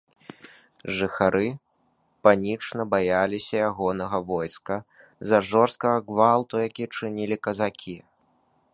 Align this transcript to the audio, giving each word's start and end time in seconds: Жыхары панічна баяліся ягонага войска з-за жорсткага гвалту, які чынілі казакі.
Жыхары 0.99 1.47
панічна 2.27 2.83
баяліся 2.95 3.55
ягонага 3.69 4.17
войска 4.33 4.75
з-за 5.05 5.39
жорсткага 5.53 5.97
гвалту, 6.11 6.53
які 6.69 6.83
чынілі 7.01 7.35
казакі. 7.49 7.97